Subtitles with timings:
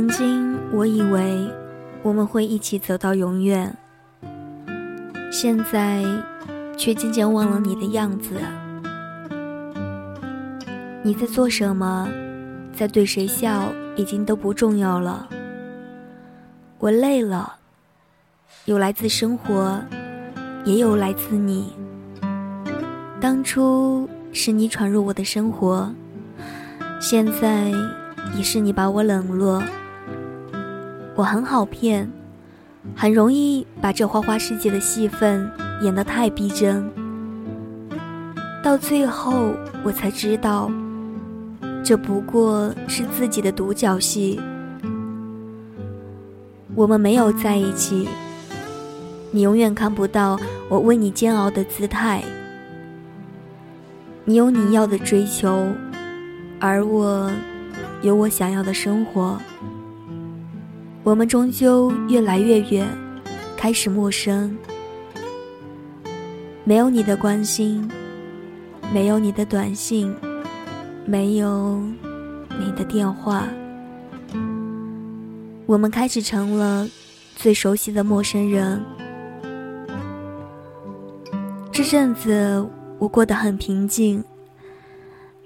[0.00, 1.46] 曾经，我以为
[2.02, 3.76] 我们会一起走到永远，
[5.30, 6.02] 现在
[6.74, 8.30] 却渐渐忘了你的样子。
[11.02, 12.08] 你在做什么，
[12.72, 15.28] 在对谁笑，已经都不重要了。
[16.78, 17.56] 我累了，
[18.64, 19.78] 有来自生活，
[20.64, 21.74] 也有来自你。
[23.20, 25.92] 当初是你闯入我的生活，
[26.98, 27.70] 现在
[28.34, 29.62] 也是你把我冷落。
[31.20, 32.10] 我很好骗，
[32.96, 35.46] 很容易把这花花世界的戏份
[35.82, 36.90] 演得太逼真，
[38.64, 40.70] 到最后我才知道，
[41.84, 44.40] 这不过是自己的独角戏。
[46.74, 48.08] 我们没有在一起，
[49.30, 52.24] 你永远看不到我为你煎熬的姿态。
[54.24, 55.68] 你有你要的追求，
[56.58, 57.30] 而我
[58.00, 59.38] 有我想要的生活。
[61.02, 62.86] 我们终究越来越远，
[63.56, 64.56] 开始陌生。
[66.62, 67.90] 没有你的关心，
[68.92, 70.14] 没有你的短信，
[71.06, 71.80] 没有
[72.58, 73.44] 你的电话，
[75.64, 76.86] 我们开始成了
[77.34, 78.80] 最熟悉的陌生人。
[81.72, 82.64] 这阵子
[82.98, 84.22] 我过得很平静，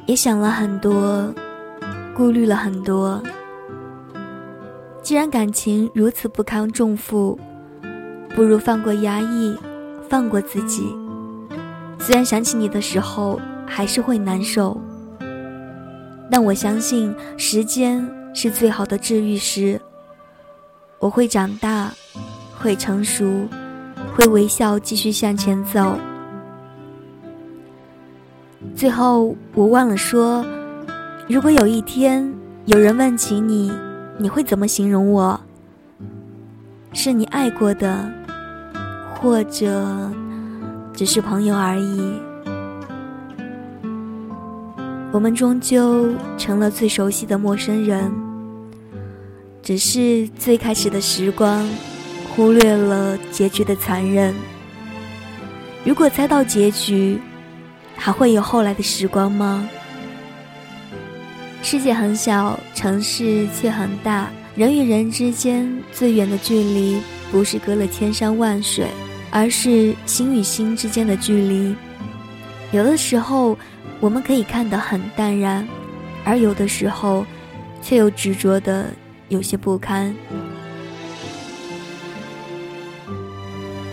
[0.06, 1.32] 也想了很多，
[2.14, 3.22] 顾虑了很多。
[5.04, 7.38] 既然感情如此不堪重负，
[8.34, 9.54] 不如放过压抑，
[10.08, 10.88] 放过自己。
[11.98, 14.80] 虽然想起你的时候还是会难受，
[16.30, 19.78] 但我相信时间是最好的治愈师。
[20.98, 21.92] 我会长大，
[22.58, 23.46] 会成熟，
[24.16, 25.98] 会微笑继续向前走。
[28.74, 30.42] 最后，我忘了说，
[31.28, 32.32] 如果有一天
[32.64, 33.70] 有人问起你。
[34.16, 35.38] 你会怎么形容我？
[36.92, 38.08] 是你爱过的，
[39.14, 40.10] 或者
[40.92, 42.20] 只是朋友而已？
[45.10, 48.12] 我们终究成了最熟悉的陌生人，
[49.62, 51.68] 只是最开始的时光
[52.30, 54.32] 忽略了结局的残忍。
[55.84, 57.20] 如果猜到结局，
[57.96, 59.68] 还会有后来的时光吗？
[61.64, 64.28] 世界很小，城市却很大。
[64.54, 67.00] 人与人之间最远的距离，
[67.32, 68.86] 不是隔了千山万水，
[69.30, 71.74] 而是心与心之间的距离。
[72.70, 73.56] 有的时候，
[73.98, 75.66] 我们可以看得很淡然，
[76.22, 77.24] 而有的时候，
[77.80, 78.90] 却又执着的
[79.30, 80.14] 有些不堪。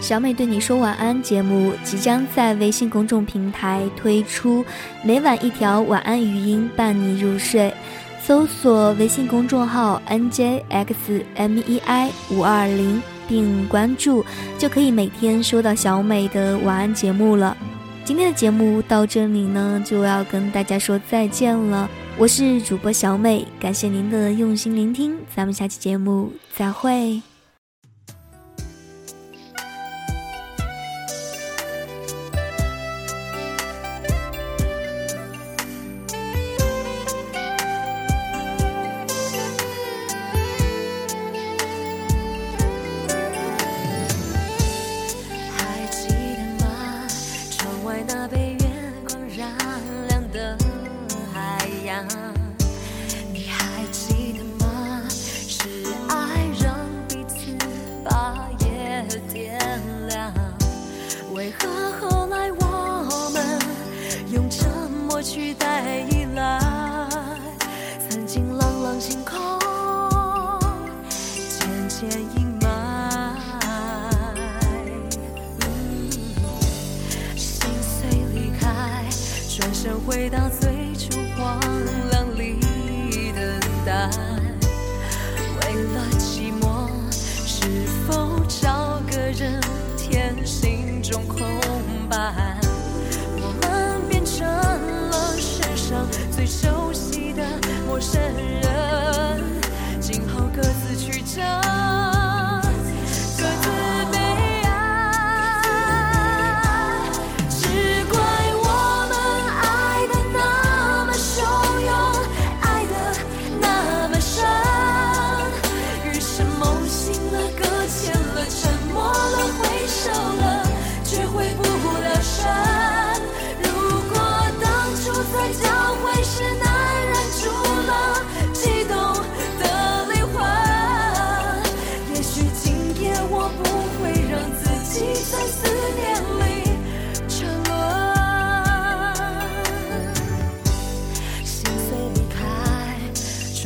[0.02, 4.66] 小美对你说晚安节目即将在微信公众平台推出，
[5.04, 7.72] 每晚一条晚安语音伴你入睡。
[8.20, 14.26] 搜索微信公众号 njxmei 五二零并关注，
[14.58, 17.56] 就可以每天收到小美的晚安节目了。
[18.04, 21.88] 今天的节目到这里呢，就要跟大家说再见了。
[22.18, 27.22] 我是主播小美，感谢您的用心聆听，咱们下期节目再会。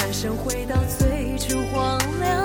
[0.05, 2.44] 转身回到最初荒凉。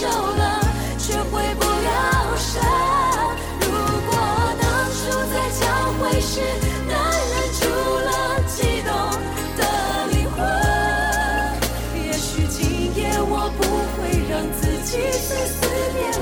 [0.00, 0.42] 瘦了
[0.98, 2.58] 却回不了身。
[3.60, 3.68] 如
[4.06, 4.10] 果
[4.58, 4.64] 当
[4.96, 4.98] 初
[5.30, 5.60] 在交
[5.98, 6.40] 会时
[6.88, 6.90] 能
[7.28, 7.62] 忍住
[8.06, 8.08] 了
[8.46, 8.88] 激动
[9.58, 9.60] 的
[10.10, 10.38] 灵魂，
[12.02, 12.58] 也许今
[12.96, 13.60] 夜我不
[13.92, 14.00] 会
[14.30, 14.60] 让自
[14.90, 14.96] 己
[15.28, 16.19] 最思念。